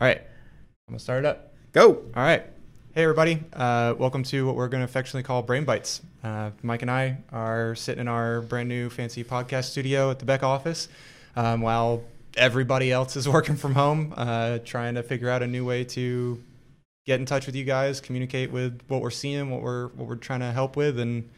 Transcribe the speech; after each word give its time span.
All 0.00 0.06
right, 0.06 0.18
I'm 0.18 0.92
gonna 0.92 1.00
start 1.00 1.24
it 1.24 1.26
up. 1.26 1.52
Go. 1.72 1.88
All 1.88 2.22
right. 2.22 2.44
Hey, 2.94 3.02
everybody. 3.02 3.42
Uh, 3.52 3.94
welcome 3.98 4.22
to 4.24 4.46
what 4.46 4.54
we're 4.54 4.68
going 4.68 4.80
to 4.80 4.84
affectionately 4.84 5.24
call 5.24 5.42
Brain 5.42 5.64
Bites. 5.64 6.02
Uh, 6.22 6.50
Mike 6.62 6.82
and 6.82 6.90
I 6.90 7.18
are 7.32 7.74
sitting 7.74 8.02
in 8.02 8.06
our 8.06 8.42
brand 8.42 8.68
new 8.68 8.90
fancy 8.90 9.24
podcast 9.24 9.64
studio 9.64 10.08
at 10.12 10.20
the 10.20 10.24
Beck 10.24 10.44
office 10.44 10.86
um, 11.34 11.62
while 11.62 12.04
everybody 12.36 12.92
else 12.92 13.16
is 13.16 13.28
working 13.28 13.56
from 13.56 13.74
home, 13.74 14.14
uh, 14.16 14.58
trying 14.64 14.94
to 14.94 15.02
figure 15.02 15.28
out 15.30 15.42
a 15.42 15.48
new 15.48 15.64
way 15.64 15.82
to 15.82 16.40
get 17.04 17.18
in 17.18 17.26
touch 17.26 17.46
with 17.46 17.56
you 17.56 17.64
guys, 17.64 18.00
communicate 18.00 18.52
with 18.52 18.80
what 18.86 19.02
we're 19.02 19.10
seeing, 19.10 19.50
what 19.50 19.62
we're 19.62 19.88
what 19.88 20.06
we're 20.06 20.14
trying 20.14 20.40
to 20.40 20.52
help 20.52 20.76
with, 20.76 21.00
and 21.00 21.28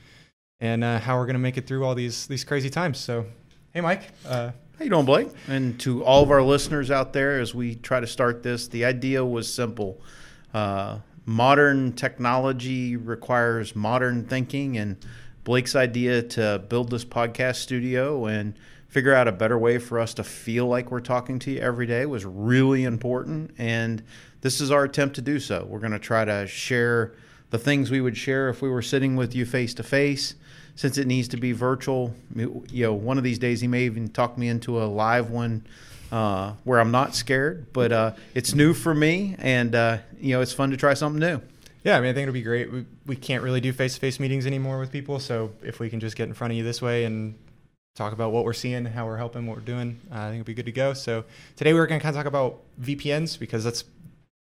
and 0.60 0.84
uh, 0.84 0.98
how 0.98 1.16
we're 1.16 1.24
going 1.24 1.32
to 1.32 1.40
make 1.40 1.56
it 1.56 1.66
through 1.66 1.86
all 1.86 1.94
these 1.94 2.26
these 2.26 2.44
crazy 2.44 2.68
times. 2.68 2.98
So, 2.98 3.24
hey, 3.72 3.80
Mike. 3.80 4.02
Uh, 4.26 4.50
How 4.78 4.84
you 4.84 4.90
doing, 4.90 5.04
Blake? 5.04 5.28
And 5.48 5.78
to 5.80 6.04
all 6.04 6.22
of 6.22 6.30
our 6.30 6.42
listeners 6.42 6.90
out 6.90 7.12
there, 7.12 7.40
as 7.40 7.54
we 7.54 7.76
try 7.76 8.00
to 8.00 8.06
start 8.06 8.42
this, 8.42 8.68
the 8.68 8.84
idea 8.84 9.24
was 9.24 9.52
simple. 9.52 10.00
Uh, 10.52 10.98
modern 11.26 11.92
technology 11.92 12.96
requires 12.96 13.76
modern 13.76 14.24
thinking, 14.24 14.76
and 14.78 14.96
Blake's 15.44 15.76
idea 15.76 16.22
to 16.22 16.64
build 16.68 16.90
this 16.90 17.04
podcast 17.04 17.56
studio 17.56 18.26
and 18.26 18.54
figure 18.88 19.14
out 19.14 19.28
a 19.28 19.32
better 19.32 19.56
way 19.56 19.78
for 19.78 20.00
us 20.00 20.14
to 20.14 20.24
feel 20.24 20.66
like 20.66 20.90
we're 20.90 20.98
talking 21.00 21.38
to 21.38 21.52
you 21.52 21.60
every 21.60 21.86
day 21.86 22.04
was 22.06 22.24
really 22.24 22.82
important. 22.82 23.52
And 23.56 24.02
this 24.40 24.60
is 24.60 24.72
our 24.72 24.82
attempt 24.84 25.14
to 25.16 25.22
do 25.22 25.38
so. 25.38 25.64
We're 25.68 25.78
going 25.78 25.92
to 25.92 25.98
try 26.00 26.24
to 26.24 26.46
share 26.48 27.14
the 27.50 27.58
things 27.58 27.90
we 27.90 28.00
would 28.00 28.16
share 28.16 28.48
if 28.48 28.62
we 28.62 28.68
were 28.68 28.82
sitting 28.82 29.16
with 29.16 29.34
you 29.34 29.44
face 29.44 29.74
to 29.74 29.82
face. 29.82 30.34
Since 30.76 30.96
it 30.96 31.06
needs 31.06 31.28
to 31.28 31.36
be 31.36 31.52
virtual, 31.52 32.14
you 32.34 32.64
know, 32.70 32.94
one 32.94 33.18
of 33.18 33.24
these 33.24 33.38
days 33.38 33.60
he 33.60 33.66
may 33.66 33.84
even 33.84 34.08
talk 34.08 34.38
me 34.38 34.48
into 34.48 34.82
a 34.82 34.86
live 34.86 35.28
one 35.30 35.66
uh, 36.10 36.54
where 36.64 36.80
I'm 36.80 36.90
not 36.90 37.14
scared. 37.14 37.72
But 37.72 37.92
uh, 37.92 38.12
it's 38.34 38.54
new 38.54 38.72
for 38.72 38.94
me, 38.94 39.36
and 39.38 39.74
uh, 39.74 39.98
you 40.20 40.34
know, 40.34 40.40
it's 40.40 40.52
fun 40.52 40.70
to 40.70 40.76
try 40.76 40.94
something 40.94 41.20
new. 41.20 41.42
Yeah, 41.84 41.96
I 41.96 42.00
mean, 42.00 42.10
I 42.10 42.12
think 42.12 42.24
it'll 42.24 42.34
be 42.34 42.42
great. 42.42 42.70
We, 42.70 42.84
we 43.06 43.16
can't 43.16 43.42
really 43.42 43.60
do 43.60 43.72
face 43.72 43.94
to 43.94 44.00
face 44.00 44.20
meetings 44.20 44.46
anymore 44.46 44.78
with 44.78 44.92
people. 44.92 45.18
So 45.18 45.52
if 45.62 45.80
we 45.80 45.88
can 45.88 45.98
just 45.98 46.16
get 46.16 46.28
in 46.28 46.34
front 46.34 46.52
of 46.52 46.56
you 46.56 46.62
this 46.64 46.82
way 46.82 47.04
and 47.04 47.34
talk 47.94 48.12
about 48.12 48.32
what 48.32 48.44
we're 48.44 48.52
seeing, 48.52 48.84
how 48.84 49.06
we're 49.06 49.16
helping, 49.16 49.46
what 49.46 49.56
we're 49.56 49.62
doing, 49.62 49.98
uh, 50.12 50.16
I 50.16 50.28
think 50.28 50.40
it'll 50.40 50.46
be 50.46 50.54
good 50.54 50.66
to 50.66 50.72
go. 50.72 50.92
So 50.92 51.24
today 51.56 51.72
we're 51.72 51.86
going 51.86 51.98
to 51.98 52.02
kind 52.02 52.14
of 52.14 52.18
talk 52.18 52.26
about 52.26 52.60
VPNs 52.82 53.38
because 53.38 53.64
that's 53.64 53.84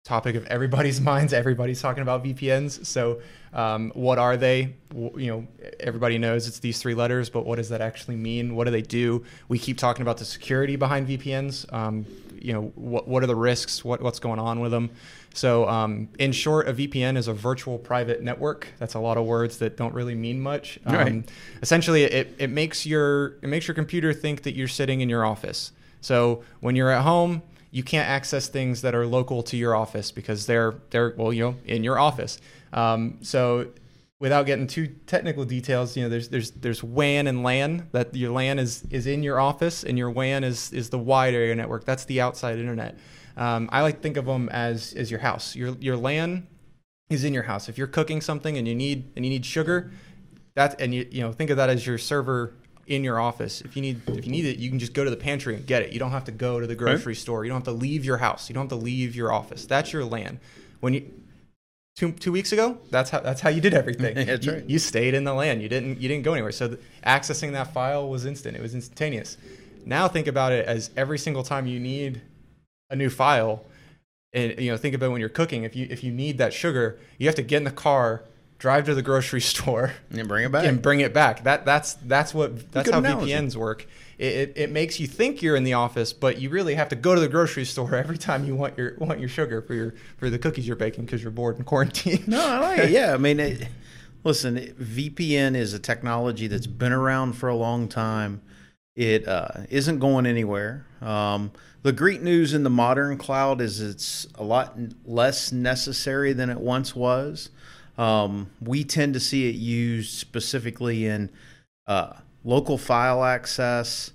topic 0.09 0.35
of 0.35 0.45
everybody's 0.47 0.99
minds. 1.11 1.31
Everybody's 1.33 1.81
talking 1.81 2.01
about 2.01 2.23
VPNs. 2.25 2.85
So 2.85 3.21
um, 3.53 3.91
what 3.95 4.17
are 4.19 4.35
they? 4.37 4.75
W- 4.89 5.17
You 5.23 5.27
know, 5.31 5.47
everybody 5.79 6.17
knows 6.17 6.47
it's 6.47 6.59
these 6.59 6.79
three 6.81 6.95
letters, 6.95 7.29
but 7.29 7.45
what 7.45 7.55
does 7.57 7.69
that 7.69 7.81
actually 7.81 8.15
mean? 8.17 8.55
What 8.55 8.65
do 8.65 8.71
they 8.71 8.81
do? 9.03 9.23
We 9.47 9.57
keep 9.59 9.77
talking 9.77 10.01
about 10.01 10.17
the 10.17 10.25
security 10.25 10.75
behind 10.75 11.07
VPNs. 11.07 11.71
Um, 11.71 12.05
you 12.41 12.53
know, 12.53 12.71
what 12.75 13.07
what 13.07 13.21
are 13.23 13.27
the 13.27 13.35
risks? 13.35 13.83
What 13.83 14.01
what's 14.01 14.19
going 14.19 14.39
on 14.39 14.59
with 14.61 14.71
them? 14.71 14.89
So, 15.33 15.67
um, 15.69 16.07
in 16.17 16.31
short, 16.31 16.67
a 16.67 16.73
VPN 16.73 17.15
is 17.17 17.27
a 17.27 17.33
virtual 17.33 17.77
private 17.77 18.23
network. 18.23 18.67
That's 18.79 18.95
a 18.95 18.99
lot 18.99 19.17
of 19.17 19.25
words 19.25 19.57
that 19.57 19.77
don't 19.77 19.93
really 19.93 20.15
mean 20.15 20.39
much. 20.41 20.79
Um, 20.85 20.95
Right. 20.95 21.29
Essentially, 21.61 22.03
it, 22.03 22.33
it 22.39 22.49
makes 22.49 22.85
your 22.85 23.35
it 23.43 23.49
makes 23.49 23.67
your 23.67 23.75
computer 23.75 24.11
think 24.13 24.41
that 24.43 24.55
you're 24.55 24.67
sitting 24.79 25.01
in 25.01 25.09
your 25.09 25.23
office. 25.25 25.71
So 26.01 26.43
when 26.61 26.75
you're 26.77 26.89
at 26.91 27.03
home, 27.03 27.41
you 27.71 27.83
can't 27.83 28.07
access 28.07 28.47
things 28.47 28.81
that 28.81 28.95
are 28.95 29.05
local 29.05 29.43
to 29.43 29.57
your 29.57 29.75
office 29.75 30.11
because 30.11 30.45
they're 30.45 30.75
they're 30.89 31.13
well, 31.17 31.31
you 31.31 31.43
know, 31.43 31.55
in 31.65 31.83
your 31.83 31.99
office. 31.99 32.39
Um, 32.73 33.19
so 33.21 33.67
without 34.19 34.45
getting 34.45 34.67
too 34.67 34.87
technical 35.05 35.45
details, 35.45 35.95
you 35.95 36.03
know, 36.03 36.09
there's 36.09 36.29
there's 36.29 36.51
there's 36.51 36.83
WAN 36.83 37.27
and 37.27 37.43
LAN. 37.43 37.87
That 37.91 38.15
your 38.15 38.31
LAN 38.31 38.59
is 38.59 38.85
is 38.89 39.07
in 39.07 39.23
your 39.23 39.39
office, 39.39 39.83
and 39.83 39.97
your 39.97 40.09
WAN 40.09 40.43
is 40.43 40.71
is 40.73 40.89
the 40.89 40.99
wide 40.99 41.33
area 41.33 41.55
network. 41.55 41.85
That's 41.85 42.05
the 42.05 42.21
outside 42.21 42.59
internet. 42.59 42.97
Um, 43.37 43.69
I 43.71 43.81
like 43.81 43.95
to 43.95 44.01
think 44.01 44.17
of 44.17 44.25
them 44.25 44.49
as 44.49 44.93
as 44.93 45.11
your 45.11 45.21
house. 45.21 45.55
Your 45.55 45.75
your 45.79 45.95
LAN 45.95 46.47
is 47.09 47.23
in 47.23 47.33
your 47.33 47.43
house. 47.43 47.69
If 47.69 47.77
you're 47.77 47.87
cooking 47.87 48.21
something 48.21 48.57
and 48.57 48.67
you 48.67 48.75
need 48.75 49.11
and 49.15 49.25
you 49.25 49.29
need 49.29 49.45
sugar, 49.45 49.91
that 50.55 50.79
and 50.81 50.93
you 50.93 51.07
you 51.11 51.21
know 51.21 51.31
think 51.31 51.49
of 51.49 51.57
that 51.57 51.69
as 51.69 51.85
your 51.85 51.97
server 51.97 52.55
in 52.89 53.03
your 53.03 53.19
office. 53.19 53.61
If 53.61 53.75
you 53.75 53.81
need 53.81 54.01
if 54.09 54.25
you 54.25 54.31
need 54.31 54.45
it, 54.45 54.57
you 54.57 54.69
can 54.69 54.79
just 54.79 54.93
go 54.93 55.03
to 55.03 55.09
the 55.09 55.17
pantry 55.17 55.55
and 55.55 55.65
get 55.65 55.83
it. 55.83 55.93
You 55.93 55.99
don't 55.99 56.11
have 56.11 56.25
to 56.25 56.31
go 56.31 56.59
to 56.59 56.67
the 56.67 56.75
grocery 56.75 57.15
store. 57.15 57.45
You 57.45 57.49
don't 57.49 57.59
have 57.59 57.75
to 57.75 57.79
leave 57.79 58.03
your 58.03 58.17
house. 58.17 58.49
You 58.49 58.55
don't 58.55 58.69
have 58.69 58.79
to 58.79 58.83
leave 58.83 59.15
your 59.15 59.31
office. 59.31 59.65
That's 59.65 59.93
your 59.93 60.03
LAN. 60.03 60.39
When 60.79 60.93
you 60.93 61.11
two 61.95 62.11
two 62.13 62.31
weeks 62.31 62.51
ago, 62.51 62.79
that's 62.89 63.11
how 63.11 63.19
that's 63.19 63.41
how 63.41 63.49
you 63.49 63.61
did 63.61 63.73
everything. 63.73 64.15
That's 64.25 64.45
you, 64.45 64.53
right. 64.53 64.69
You 64.69 64.79
stayed 64.79 65.13
in 65.13 65.23
the 65.23 65.33
LAN. 65.33 65.61
You 65.61 65.69
didn't 65.69 66.01
you 66.01 66.07
didn't 66.07 66.23
go 66.23 66.33
anywhere. 66.33 66.51
So 66.51 66.69
th- 66.69 66.81
accessing 67.05 67.51
that 67.51 67.73
file 67.73 68.09
was 68.09 68.25
instant. 68.25 68.57
It 68.57 68.61
was 68.61 68.73
instantaneous. 68.73 69.37
Now 69.85 70.07
think 70.07 70.27
about 70.27 70.51
it 70.51 70.65
as 70.65 70.89
every 70.97 71.17
single 71.17 71.43
time 71.43 71.67
you 71.67 71.79
need 71.79 72.21
a 72.89 72.95
new 72.95 73.09
file, 73.09 73.65
and 74.33 74.59
you 74.59 74.71
know 74.71 74.77
think 74.77 74.95
about 74.95 75.11
when 75.11 75.19
you're 75.19 75.29
cooking. 75.29 75.63
If 75.63 75.75
you 75.75 75.87
if 75.89 76.03
you 76.03 76.11
need 76.11 76.37
that 76.39 76.53
sugar, 76.53 76.97
you 77.17 77.27
have 77.27 77.35
to 77.35 77.43
get 77.43 77.57
in 77.57 77.63
the 77.65 77.71
car, 77.71 78.23
drive 78.59 78.85
to 78.85 78.93
the 78.93 79.01
grocery 79.01 79.41
store, 79.53 79.93
And 80.11 80.27
bring 80.27 80.45
it 80.45 80.51
back. 80.51 80.65
and 80.65 80.81
bring 80.81 80.99
it 80.99 81.13
back. 81.13 81.43
That 81.43 81.65
that's 81.65 81.93
that's 81.95 82.33
what 82.33 82.71
that's 82.71 82.89
how 82.89 82.99
analogy. 82.99 83.31
VPNs 83.31 83.55
work. 83.55 83.87
It, 84.19 84.33
it, 84.35 84.53
it 84.57 84.71
makes 84.71 84.99
you 84.99 85.07
think 85.07 85.41
you're 85.41 85.55
in 85.55 85.63
the 85.63 85.73
office, 85.73 86.11
but 86.11 86.39
you 86.41 86.49
really 86.49 86.75
have 86.75 86.89
to 86.89 86.95
go 86.97 87.15
to 87.15 87.21
the 87.21 87.29
grocery 87.29 87.63
store 87.65 87.95
every 88.03 88.17
time 88.17 88.45
you 88.45 88.53
want 88.55 88.77
your 88.77 88.95
want 88.97 89.19
your 89.19 89.29
sugar 89.29 89.61
for 89.61 89.73
your 89.73 89.95
for 90.17 90.29
the 90.29 90.37
cookies 90.37 90.67
you're 90.67 90.75
baking 90.75 91.05
because 91.05 91.23
you're 91.23 91.31
bored 91.31 91.57
in 91.57 91.63
quarantine. 91.63 92.23
No, 92.27 92.45
I 92.45 92.59
like 92.59 92.79
it. 92.79 92.89
Yeah, 92.91 93.13
I 93.13 93.17
mean, 93.17 93.39
it, 93.39 93.67
listen, 94.23 94.57
VPN 94.57 95.55
is 95.55 95.73
a 95.73 95.79
technology 95.79 96.47
that's 96.47 96.67
been 96.67 96.91
around 96.91 97.33
for 97.33 97.47
a 97.49 97.55
long 97.55 97.87
time. 97.87 98.41
It 98.95 99.25
uh, 99.25 99.47
isn't 99.69 99.99
going 99.99 100.25
anywhere. 100.25 100.85
Um, 101.01 101.53
the 101.83 101.93
great 101.93 102.21
news 102.21 102.53
in 102.53 102.63
the 102.63 102.69
modern 102.69 103.17
cloud 103.17 103.61
is 103.61 103.79
it's 103.79 104.27
a 104.35 104.43
lot 104.43 104.77
less 105.05 105.53
necessary 105.53 106.33
than 106.33 106.49
it 106.49 106.59
once 106.59 106.93
was. 106.93 107.49
Um, 107.99 108.49
we 108.61 108.85
tend 108.85 109.13
to 109.15 109.19
see 109.19 109.49
it 109.49 109.55
used 109.55 110.17
specifically 110.17 111.05
in 111.05 111.29
uh, 111.85 112.13
local 112.45 112.77
file 112.77 113.25
access, 113.25 114.11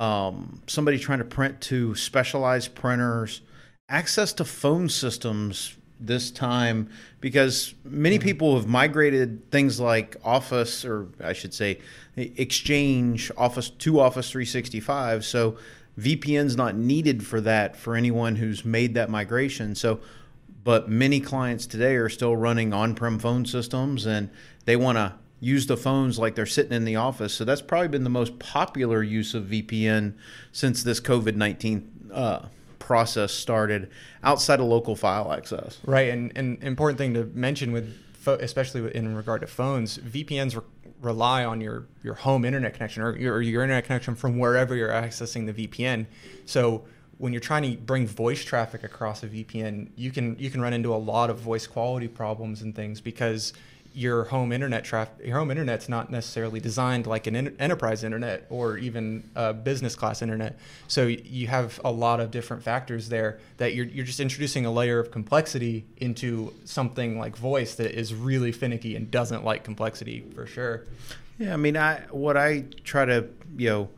um, 0.00 0.60
somebody 0.66 0.98
trying 0.98 1.20
to 1.20 1.24
print 1.24 1.60
to 1.62 1.94
specialized 1.94 2.74
printers, 2.74 3.40
access 3.88 4.32
to 4.34 4.44
phone 4.44 4.88
systems 4.88 5.76
this 6.00 6.32
time 6.32 6.88
because 7.20 7.74
many 7.84 8.18
people 8.18 8.56
have 8.56 8.66
migrated 8.66 9.48
things 9.52 9.78
like 9.78 10.16
Office, 10.24 10.84
or 10.84 11.08
I 11.22 11.32
should 11.32 11.54
say, 11.54 11.78
Exchange, 12.16 13.30
Office 13.36 13.70
to 13.70 14.00
Office 14.00 14.30
365. 14.30 15.24
So 15.24 15.56
VPN's 15.98 16.56
not 16.56 16.76
needed 16.76 17.26
for 17.26 17.40
that 17.40 17.76
for 17.76 17.94
anyone 17.94 18.36
who's 18.36 18.64
made 18.64 18.94
that 18.94 19.10
migration. 19.10 19.74
So, 19.74 20.00
but 20.68 20.86
many 20.86 21.18
clients 21.18 21.64
today 21.64 21.96
are 21.96 22.10
still 22.10 22.36
running 22.36 22.74
on-prem 22.74 23.18
phone 23.18 23.46
systems, 23.46 24.04
and 24.04 24.28
they 24.66 24.76
want 24.76 24.98
to 24.98 25.14
use 25.40 25.66
the 25.66 25.78
phones 25.78 26.18
like 26.18 26.34
they're 26.34 26.44
sitting 26.44 26.74
in 26.74 26.84
the 26.84 26.94
office. 26.94 27.32
So 27.32 27.46
that's 27.46 27.62
probably 27.62 27.88
been 27.88 28.04
the 28.04 28.10
most 28.10 28.38
popular 28.38 29.02
use 29.02 29.32
of 29.32 29.44
VPN 29.44 30.12
since 30.52 30.82
this 30.82 31.00
COVID 31.00 31.36
19 31.36 32.10
uh, 32.12 32.40
process 32.78 33.32
started 33.32 33.88
outside 34.22 34.60
of 34.60 34.66
local 34.66 34.94
file 34.94 35.32
access. 35.32 35.78
Right, 35.86 36.10
and 36.10 36.36
an 36.36 36.58
important 36.60 36.98
thing 36.98 37.14
to 37.14 37.24
mention 37.24 37.72
with, 37.72 37.96
pho- 38.12 38.34
especially 38.34 38.94
in 38.94 39.16
regard 39.16 39.40
to 39.40 39.46
phones, 39.46 39.96
VPNs 39.96 40.54
re- 40.54 40.92
rely 41.00 41.46
on 41.46 41.62
your 41.62 41.86
your 42.02 42.12
home 42.12 42.44
internet 42.44 42.74
connection 42.74 43.02
or 43.02 43.16
your, 43.16 43.36
or 43.36 43.40
your 43.40 43.62
internet 43.62 43.86
connection 43.86 44.14
from 44.14 44.38
wherever 44.38 44.76
you're 44.76 44.90
accessing 44.90 45.46
the 45.46 45.66
VPN. 45.66 46.04
So 46.44 46.84
when 47.18 47.32
you're 47.32 47.40
trying 47.40 47.62
to 47.62 47.76
bring 47.76 48.06
voice 48.06 48.44
traffic 48.44 48.84
across 48.84 49.22
a 49.22 49.28
VPN, 49.28 49.90
you 49.96 50.10
can 50.10 50.36
you 50.38 50.50
can 50.50 50.60
run 50.60 50.72
into 50.72 50.94
a 50.94 50.96
lot 50.96 51.30
of 51.30 51.38
voice 51.38 51.66
quality 51.66 52.08
problems 52.08 52.62
and 52.62 52.74
things 52.74 53.00
because 53.00 53.52
your 53.94 54.24
home 54.24 54.52
internet 54.52 54.84
traffic 54.84 55.26
your 55.26 55.36
home 55.38 55.50
internet's 55.50 55.88
not 55.88 56.10
necessarily 56.10 56.60
designed 56.60 57.06
like 57.06 57.26
an 57.26 57.34
en- 57.34 57.56
enterprise 57.58 58.04
internet 58.04 58.46
or 58.48 58.76
even 58.78 59.28
a 59.34 59.52
business 59.52 59.96
class 59.96 60.22
internet. 60.22 60.56
So 60.86 61.06
you 61.06 61.48
have 61.48 61.80
a 61.84 61.90
lot 61.90 62.20
of 62.20 62.30
different 62.30 62.62
factors 62.62 63.08
there 63.08 63.40
that 63.56 63.74
you're, 63.74 63.86
you're 63.86 64.04
just 64.04 64.20
introducing 64.20 64.66
a 64.66 64.70
layer 64.70 65.00
of 65.00 65.10
complexity 65.10 65.84
into 65.96 66.52
something 66.64 67.18
like 67.18 67.36
voice 67.36 67.74
that 67.76 67.98
is 67.98 68.14
really 68.14 68.52
finicky 68.52 68.94
and 68.94 69.10
doesn't 69.10 69.44
like 69.44 69.64
complexity 69.64 70.24
for 70.34 70.46
sure. 70.46 70.84
Yeah, 71.38 71.54
I 71.54 71.56
mean, 71.56 71.76
I 71.76 72.02
what 72.10 72.36
I 72.36 72.64
try 72.84 73.04
to, 73.04 73.28
you 73.56 73.68
know, 73.70 73.88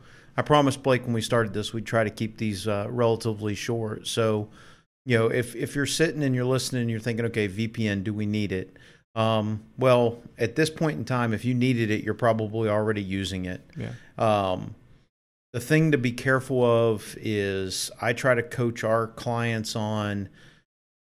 I 0.41 0.43
promised 0.43 0.81
Blake 0.81 1.03
when 1.03 1.13
we 1.13 1.21
started 1.21 1.53
this, 1.53 1.71
we'd 1.71 1.85
try 1.85 2.03
to 2.03 2.09
keep 2.09 2.39
these 2.39 2.67
uh, 2.67 2.87
relatively 2.89 3.53
short. 3.53 4.07
So, 4.07 4.49
you 5.05 5.15
know, 5.15 5.27
if 5.27 5.55
if 5.55 5.75
you're 5.75 5.85
sitting 5.85 6.23
and 6.23 6.33
you're 6.33 6.45
listening, 6.45 6.81
and 6.81 6.89
you're 6.89 6.99
thinking, 6.99 7.25
okay, 7.25 7.47
VPN, 7.47 8.03
do 8.03 8.11
we 8.11 8.25
need 8.25 8.51
it? 8.51 8.75
Um, 9.13 9.61
well, 9.77 10.17
at 10.39 10.55
this 10.55 10.71
point 10.71 10.97
in 10.97 11.05
time, 11.05 11.35
if 11.35 11.45
you 11.45 11.53
needed 11.53 11.91
it, 11.91 12.03
you're 12.03 12.15
probably 12.15 12.69
already 12.69 13.03
using 13.03 13.45
it. 13.45 13.61
yeah 13.77 13.91
Um, 14.17 14.73
the 15.53 15.59
thing 15.59 15.91
to 15.91 15.99
be 15.99 16.11
careful 16.11 16.63
of 16.63 17.15
is 17.21 17.91
I 18.01 18.13
try 18.13 18.33
to 18.33 18.41
coach 18.41 18.83
our 18.83 19.05
clients 19.05 19.75
on 19.75 20.27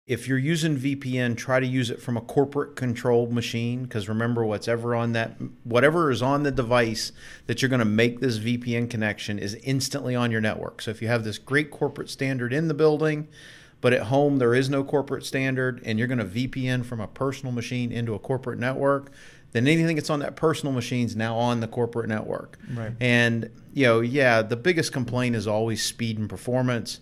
if 0.07 0.27
you're 0.27 0.37
using 0.37 0.77
VPN, 0.77 1.35
try 1.35 1.59
to 1.59 1.65
use 1.65 1.89
it 1.89 1.99
from 1.99 2.15
a 2.15 2.21
corporate 2.21 2.75
controlled 2.75 3.33
machine 3.33 3.83
because 3.83 4.07
remember 4.07 4.45
what's 4.45 4.67
ever 4.67 4.93
on 4.93 5.13
that 5.13 5.35
whatever 5.63 6.11
is 6.11 6.21
on 6.21 6.43
the 6.43 6.51
device 6.51 7.11
that 7.47 7.61
you're 7.61 7.69
going 7.69 7.79
to 7.79 7.85
make 7.85 8.19
this 8.19 8.37
VPN 8.37 8.87
connection 8.87 9.39
is 9.39 9.55
instantly 9.63 10.15
on 10.15 10.29
your 10.29 10.41
network. 10.41 10.81
So 10.83 10.91
if 10.91 11.01
you 11.01 11.07
have 11.07 11.23
this 11.23 11.39
great 11.39 11.71
corporate 11.71 12.09
standard 12.11 12.53
in 12.53 12.67
the 12.67 12.75
building, 12.75 13.27
But 13.81 13.93
at 13.93 14.03
home, 14.03 14.37
there 14.37 14.55
is 14.55 14.67
no 14.67 14.83
corporate 14.83 15.25
standard, 15.25 15.81
and 15.85 15.99
you're 15.99 16.07
going 16.07 16.17
to 16.17 16.25
VPN 16.25 16.83
from 16.85 16.99
a 16.99 17.07
personal 17.07 17.51
machine 17.51 17.91
into 17.91 18.15
a 18.15 18.19
corporate 18.19 18.57
network. 18.57 19.11
Then 19.51 19.67
anything 19.67 19.95
that's 19.95 20.09
on 20.09 20.19
that 20.21 20.35
personal 20.35 20.73
machine 20.73 21.05
is 21.05 21.15
now 21.15 21.37
on 21.37 21.59
the 21.59 21.67
corporate 21.67 22.09
network. 22.09 22.57
Right. 22.73 22.93
And 22.99 23.51
you 23.73 23.85
know, 23.85 23.99
yeah, 24.01 24.41
the 24.41 24.55
biggest 24.55 24.91
complaint 24.91 25.35
is 25.35 25.45
always 25.47 25.83
speed 25.83 26.17
and 26.17 26.29
performance. 26.29 26.99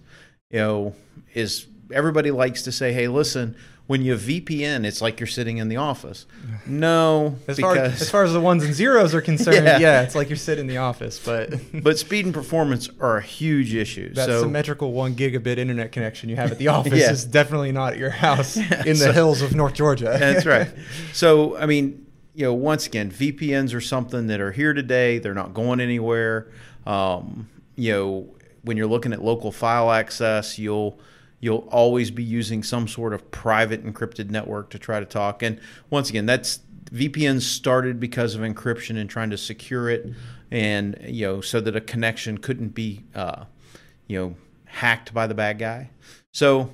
You 0.49 0.59
know, 0.59 0.95
is 1.33 1.67
everybody 1.93 2.31
likes 2.31 2.61
to 2.63 2.71
say, 2.71 2.93
"Hey, 2.93 3.07
listen." 3.07 3.55
When 3.85 4.01
you 4.01 4.15
VPN, 4.15 4.85
it's 4.85 5.01
like 5.01 5.19
you're 5.19 5.27
sitting 5.27 5.57
in 5.57 5.67
the 5.67 5.75
office. 5.75 6.25
No, 6.65 7.35
As 7.49 7.59
far, 7.59 7.73
because 7.73 8.01
as 8.01 8.09
far 8.09 8.23
as 8.23 8.31
the 8.31 8.39
ones 8.39 8.63
and 8.63 8.73
zeros 8.73 9.13
are 9.13 9.19
concerned, 9.19 9.57
Yeah. 9.65 9.77
yeah, 9.77 10.01
it's 10.03 10.15
like 10.15 10.29
you're 10.29 10.37
sitting 10.37 10.61
in 10.61 10.67
the 10.67 10.77
office, 10.77 11.19
but 11.19 11.53
but 11.83 11.99
speed 11.99 12.23
and 12.23 12.33
performance 12.33 12.87
are 13.01 13.17
a 13.17 13.21
huge 13.21 13.75
issue. 13.75 14.13
that 14.13 14.27
so 14.27 14.41
symmetrical 14.43 14.93
one 14.93 15.15
gigabit 15.15 15.57
internet 15.57 15.91
connection 15.91 16.29
you 16.29 16.37
have 16.37 16.49
at 16.53 16.59
the 16.59 16.69
office 16.69 16.93
Yeah. 16.97 17.11
is 17.11 17.25
definitely 17.25 17.73
not 17.73 17.91
at 17.91 17.99
your 17.99 18.09
house 18.11 18.55
in 18.55 18.99
the 18.99 19.11
hills 19.11 19.41
of 19.41 19.53
North 19.53 19.73
Georgia. 19.73 20.15
That's 20.17 20.45
right. 20.45 20.69
So, 21.11 21.57
I 21.57 21.65
mean, 21.65 22.05
you 22.35 22.45
know, 22.45 22.53
once 22.53 22.87
again, 22.87 23.11
VPNs 23.11 23.73
are 23.75 23.81
something 23.81 24.27
that 24.27 24.39
are 24.39 24.53
here 24.53 24.71
today. 24.73 25.19
They're 25.19 25.33
not 25.33 25.53
going 25.53 25.81
anywhere. 25.81 26.47
Um, 26.87 27.49
you 27.75 27.91
know, 27.91 28.27
when 28.61 28.77
you're 28.77 28.87
looking 28.87 29.11
at 29.11 29.21
local 29.21 29.51
file 29.51 29.91
access, 29.91 30.57
you'll 30.57 30.97
you'll 31.43 31.67
always 31.69 32.09
be 32.09 32.23
using 32.23 32.63
some 32.63 32.87
sort 32.87 33.13
of 33.13 33.29
private 33.29 33.85
encrypted 33.85 34.29
network 34.29 34.69
to 34.69 34.79
try 34.79 35.01
to 35.01 35.05
talk. 35.05 35.43
And 35.43 35.59
once 35.89 36.09
again, 36.09 36.25
that's 36.25 36.61
VPNs 36.85 37.41
started 37.41 37.99
because 37.99 38.33
of 38.33 38.41
encryption 38.41 38.97
and 38.97 39.09
trying 39.09 39.29
to 39.29 39.37
secure 39.37 39.89
it, 39.89 40.13
and 40.51 40.97
you 41.05 41.27
know, 41.27 41.41
so 41.41 41.59
that 41.59 41.75
a 41.75 41.81
connection 41.81 42.37
couldn't 42.37 42.69
be, 42.69 43.03
uh, 43.13 43.43
you 44.07 44.17
know, 44.17 44.35
hacked 44.65 45.13
by 45.13 45.27
the 45.27 45.33
bad 45.33 45.59
guy. 45.59 45.89
So, 46.31 46.73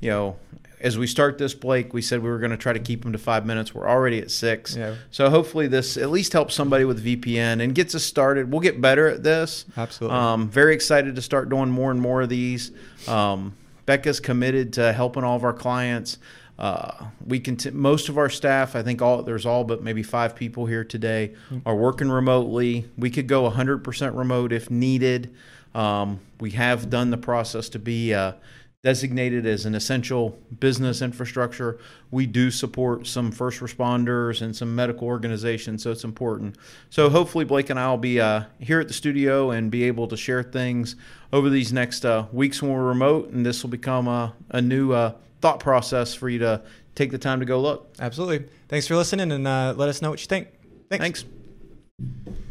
you 0.00 0.10
know, 0.10 0.36
as 0.78 0.98
we 0.98 1.06
start 1.06 1.38
this, 1.38 1.54
Blake, 1.54 1.94
we 1.94 2.02
said 2.02 2.22
we 2.22 2.28
were 2.28 2.38
going 2.38 2.50
to 2.50 2.56
try 2.58 2.74
to 2.74 2.80
keep 2.80 3.04
them 3.04 3.12
to 3.12 3.18
five 3.18 3.46
minutes. 3.46 3.74
We're 3.74 3.88
already 3.88 4.18
at 4.18 4.30
six. 4.30 4.76
Yeah. 4.76 4.96
So 5.10 5.30
hopefully 5.30 5.68
this 5.68 5.96
at 5.96 6.10
least 6.10 6.34
helps 6.34 6.54
somebody 6.54 6.84
with 6.84 7.02
VPN 7.02 7.62
and 7.62 7.74
gets 7.74 7.94
us 7.94 8.02
started. 8.02 8.50
We'll 8.50 8.60
get 8.60 8.80
better 8.80 9.06
at 9.06 9.22
this. 9.22 9.64
Absolutely. 9.76 10.18
Um, 10.18 10.50
very 10.50 10.74
excited 10.74 11.14
to 11.14 11.22
start 11.22 11.48
doing 11.48 11.70
more 11.70 11.90
and 11.90 12.00
more 12.00 12.20
of 12.22 12.28
these. 12.28 12.72
Um, 13.06 13.54
Becca's 13.92 14.20
committed 14.20 14.72
to 14.72 14.90
helping 14.90 15.22
all 15.22 15.36
of 15.36 15.44
our 15.44 15.52
clients. 15.52 16.16
Uh, 16.58 17.08
we 17.26 17.38
can 17.38 17.58
most 17.72 18.08
of 18.08 18.16
our 18.16 18.30
staff, 18.30 18.74
I 18.74 18.82
think 18.82 19.02
all 19.02 19.22
there's 19.22 19.44
all 19.44 19.64
but 19.64 19.82
maybe 19.82 20.02
five 20.02 20.34
people 20.34 20.64
here 20.64 20.82
today 20.82 21.34
are 21.66 21.76
working 21.76 22.10
remotely. 22.10 22.88
We 22.96 23.10
could 23.10 23.26
go 23.26 23.50
100% 23.50 24.16
remote 24.16 24.50
if 24.50 24.70
needed. 24.70 25.34
Um, 25.74 26.20
we 26.40 26.52
have 26.52 26.88
done 26.88 27.10
the 27.10 27.18
process 27.18 27.68
to 27.68 27.78
be 27.78 28.14
uh, 28.14 28.32
designated 28.82 29.46
as 29.46 29.64
an 29.64 29.74
essential 29.76 30.36
business 30.58 31.02
infrastructure. 31.02 31.78
We 32.10 32.26
do 32.26 32.50
support 32.50 33.06
some 33.06 33.30
first 33.30 33.60
responders 33.60 34.42
and 34.42 34.54
some 34.56 34.74
medical 34.74 35.06
organizations, 35.06 35.84
so 35.84 35.92
it's 35.92 36.02
important. 36.02 36.56
So 36.90 37.08
hopefully, 37.08 37.44
Blake 37.44 37.70
and 37.70 37.78
I 37.78 37.88
will 37.88 37.96
be 37.96 38.20
uh, 38.20 38.44
here 38.58 38.80
at 38.80 38.88
the 38.88 38.94
studio 38.94 39.52
and 39.52 39.70
be 39.70 39.84
able 39.84 40.08
to 40.08 40.16
share 40.16 40.42
things 40.42 40.96
over 41.32 41.48
these 41.48 41.72
next 41.72 42.04
uh, 42.04 42.26
weeks 42.32 42.60
when 42.60 42.72
we're 42.72 42.82
remote, 42.82 43.30
and 43.30 43.46
this 43.46 43.62
will 43.62 43.70
become 43.70 44.08
a, 44.08 44.34
a 44.50 44.60
new 44.60 44.92
uh, 44.92 45.14
thought 45.40 45.60
process 45.60 46.12
for 46.12 46.28
you 46.28 46.40
to 46.40 46.62
take 46.94 47.12
the 47.12 47.18
time 47.18 47.38
to 47.40 47.46
go 47.46 47.60
look. 47.60 47.94
Absolutely. 48.00 48.48
Thanks 48.68 48.88
for 48.88 48.96
listening 48.96 49.30
and 49.30 49.46
uh, 49.46 49.74
let 49.76 49.88
us 49.88 50.02
know 50.02 50.10
what 50.10 50.20
you 50.20 50.26
think. 50.26 50.48
Thanks. 50.88 51.24
Thanks. 51.24 52.42